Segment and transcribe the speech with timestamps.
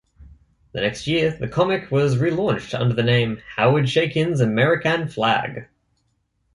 [0.71, 5.67] The next year, the comic was re-launched under the name Howard Chaykin's Amerikan Flagg!